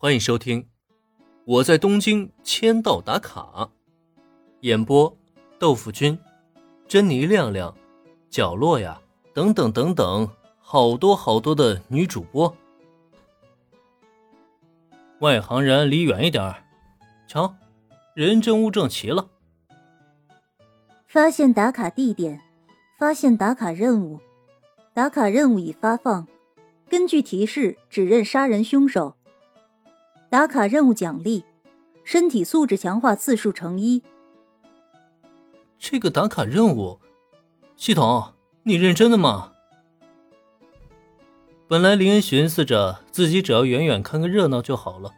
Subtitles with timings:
[0.00, 0.62] 欢迎收听
[1.44, 3.40] 《我在东京签到打卡》，
[4.60, 5.18] 演播：
[5.58, 6.16] 豆腐君、
[6.86, 7.76] 珍妮亮亮、
[8.30, 9.02] 角落呀，
[9.34, 10.30] 等等等等，
[10.60, 12.56] 好多好多的女主播。
[15.18, 16.54] 外行人离远一点
[17.26, 17.56] 瞧，
[18.14, 19.28] 人证物证齐了。
[21.08, 22.40] 发现打卡地点，
[23.00, 24.20] 发现打卡任务，
[24.94, 26.28] 打卡任务已发放。
[26.88, 29.16] 根据提示指认杀人凶手。
[30.30, 31.42] 打卡任务奖励：
[32.04, 34.02] 身体素质强化次数乘一。
[35.78, 37.00] 这个打卡任务，
[37.76, 39.54] 系统，你认真的吗？
[41.66, 45.14] 本来林恩寻思着自己只要远远看个热闹就好了，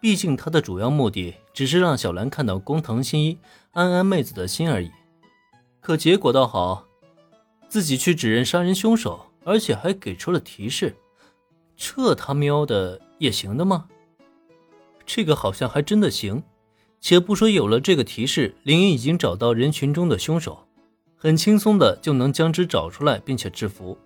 [0.00, 3.40] 毕竟他的主要目的只是让小兰看到工藤新一、
[3.72, 4.92] 安安妹子的心而已。
[5.80, 6.84] 可结果倒好，
[7.68, 10.94] 自己去指认杀人凶手，而且还给出了提示，
[11.76, 13.88] 这他喵的也行的吗？
[15.06, 16.42] 这个好像还真的行，
[17.00, 20.66] 且不说有了这个提示，林恩已经找到人群中的凶手，
[21.16, 23.96] 很轻松的就能将之找出来并且制服。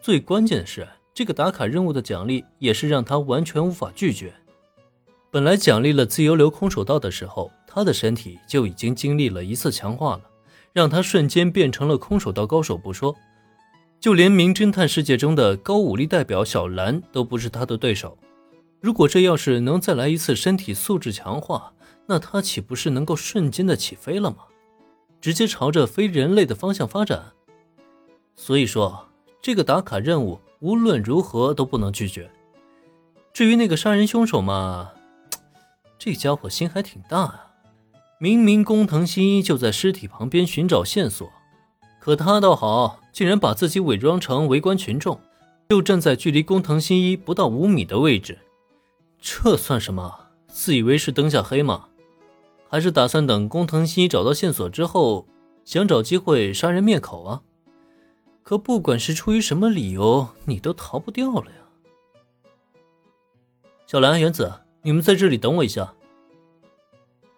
[0.00, 4.32] 最关键的是，这个打卡任务的奖励也是让他完全无法拒绝。
[5.30, 10.22] 本来奖励了自由流空手道的时候，他的身体就已经经历了一次强化了，
[10.72, 13.14] 让他瞬间变成了空手道高手不说，
[14.00, 18.16] 就连名侦探世界中的高武力代表小兰都不是他的对手。
[18.80, 21.72] 如果这要是能再来一次身体素质强化，
[22.06, 24.38] 那他岂不是能够瞬间的起飞了吗？
[25.20, 27.32] 直接朝着非人类的方向发展。
[28.36, 29.08] 所以说，
[29.42, 32.30] 这个打卡任务无论如何都不能拒绝。
[33.32, 34.92] 至于那个杀人凶手嘛，
[35.98, 37.46] 这家伙心还挺大啊！
[38.20, 41.28] 明明工藤新一就在尸体旁边寻找线索，
[42.00, 45.20] 可他倒好，竟然把自己伪装成围观群众，
[45.68, 48.38] 就站在距离工藤新一不到五米的位置。
[49.20, 50.26] 这算什么？
[50.46, 51.88] 自以为是灯下黑吗？
[52.68, 55.26] 还是打算等工藤新一找到线索之后，
[55.64, 57.42] 想找机会杀人灭口啊？
[58.42, 61.56] 可不管是出于什么理由，你都逃不掉了呀！
[63.86, 65.94] 小兰、原子，你们在这里等我一下。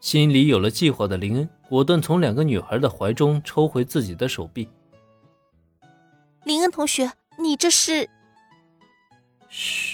[0.01, 4.69] 心里有了计划的林恩，果断从两个女孩的怀中抽回自己的手臂。
[6.45, 8.09] 林恩同学，你这是？
[9.49, 9.90] 嘘。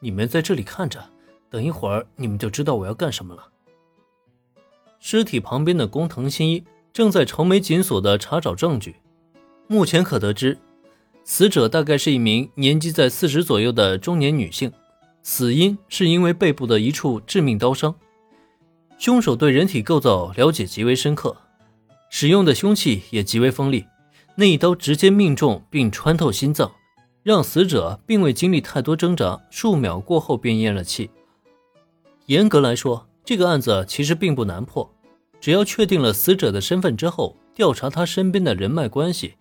[0.00, 1.04] 你们在这里看着，
[1.50, 3.48] 等一会儿你们就知道我要干什么了。
[5.00, 8.96] 尸体旁边的工藤新一正在愁眉紧锁的查找证据。
[9.66, 10.58] 目前可得知，
[11.24, 14.72] 死者大概是一名年纪在四十左右的中年女性，
[15.22, 17.94] 死因是因为背部的一处致命刀伤。
[18.98, 21.36] 凶手对人体构造了解极为深刻，
[22.08, 23.84] 使用的凶器也极为锋利，
[24.36, 26.72] 那一刀直接命中并穿透心脏。
[27.28, 31.10] 让死者并未经历太多挣扎，数秒过后便咽了气。
[32.24, 34.90] 严格来说，这个案子其实并不难破，
[35.38, 39.34] 只要确定了死者的身份之后，调查他身边的人脉关系，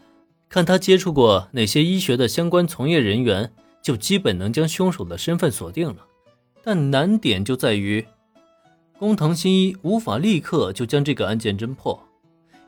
[0.50, 6.06] 看他接触过哪些医学的相关从业人员，就基本能将凶手的身份锁定了。
[6.62, 8.06] 但难点就在于，
[9.00, 11.98] 工藤新一无法立刻就将这个案件侦破，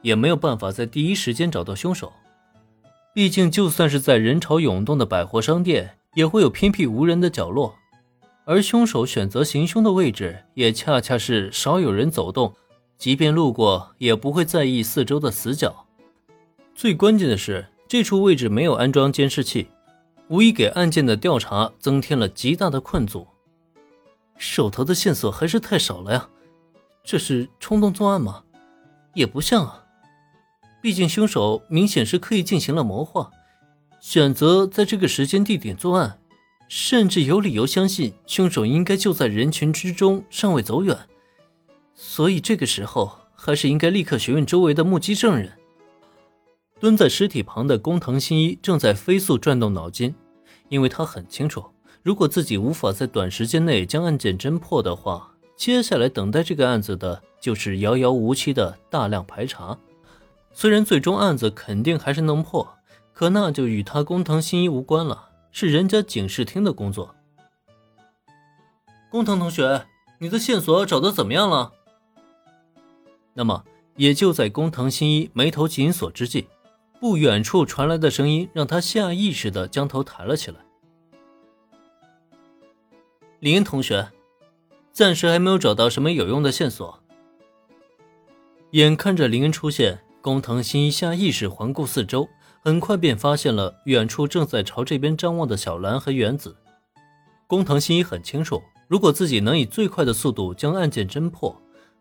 [0.02, 2.10] 也没有办法在第一时间找到凶手。
[3.20, 7.76] 毕竟，就算是在人潮涌动的百货商店，也会有偏僻无人的角落，
[8.46, 12.56] 而凶手选择行凶的位置，也恰恰是少有人走动，
[12.98, 15.86] 即便路过也不会在意四周的死角。
[16.74, 19.68] 最关键的是，这处位置没有安装监视器，
[20.30, 23.28] 无疑给案件的调查增添了极大的困阻。
[24.38, 26.30] 手头的线索还是太少了呀，
[27.04, 28.44] 这是冲动作案吗？
[29.14, 29.79] 也不像啊。
[30.82, 33.30] 毕竟，凶手明显是刻意进行了谋划，
[34.00, 36.20] 选择在这个时间地点作案，
[36.70, 40.98] 甚至有理由相信凶手应该就在人群之中，尚未走远。
[41.94, 45.52] 所以，这个时候还是应该立刻询问周围的目击证人。
[46.80, 50.16] 蹲在尸体旁的工藤新一正在飞速转动脑筋，
[50.70, 51.66] 因为他很清楚，
[52.02, 59.78] 如果自己无法在短时间内将案件侦破的话，接下来等待这个案子的就是遥遥无期的大量排查。
[60.52, 62.78] 虽然最终案子肯定还是能破，
[63.14, 67.16] 可那就与他工藤新一无关了，是人家警视厅的工作。
[69.10, 69.86] 工藤同学，
[70.20, 71.72] 你的线索找得怎么样了？
[73.34, 73.64] 那么，
[73.96, 76.48] 也就在工藤新一眉头紧锁之际，
[77.00, 80.58] 不远处传来的声音让他下意识的将头抬了起来。
[83.40, 84.12] 林同学，
[84.92, 87.02] 暂时还没有找到什么有用的线索。
[88.72, 90.04] 眼看着林恩出现。
[90.22, 92.28] 工藤新一下意识环顾四周，
[92.62, 96.56] 很快便发现了远处正在朝这边张望的小兰和原子。
[97.48, 101.56] 工藤新一很清楚，如果自己能以最快的速度将案件侦破，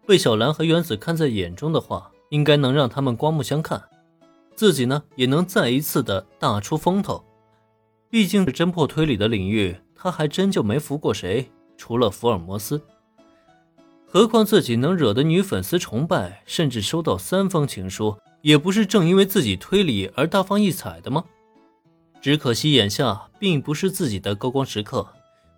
[0.05, 3.81] 被小兰和原子看在眼中的话，应该能让他们刮目相看。
[4.57, 7.25] 自己呢，也能再一次的大出风头。
[8.11, 12.83] 毕竟是侦破推理的领域，他还真就没服过谁，除了福尔摩斯。
[14.11, 21.23] 何况自己能惹得女粉丝崇拜，甚至收到三封情书，也不是正因为自己推理而大放异彩的吗？
[22.23, 25.07] 只可惜眼下并不是自己的高光时刻。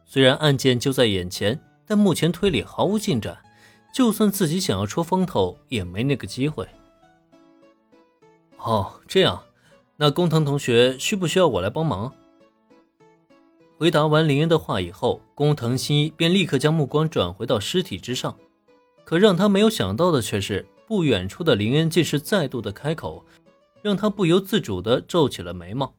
[0.05, 3.38] 虽然案件就在眼前，但目前推理毫无进展，
[3.94, 6.67] 就算自己想要出风头，也没那个机会。
[8.56, 9.41] 哦，这样，
[9.97, 12.12] 那工藤同学需不需要我来帮忙？
[13.81, 18.37] 回答完林恩的话以后，工藤新一便立刻将目光转回到尸体之上。
[19.06, 23.25] 可让他没有想到的却是，不远处的林恩竟是再度的开口，
[23.81, 25.94] 让他不由自主的皱起了眉毛。